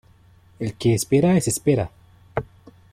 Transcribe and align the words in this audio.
El 0.57 0.73
que 0.77 0.95
espera 0.95 1.29
desespera. 1.35 1.91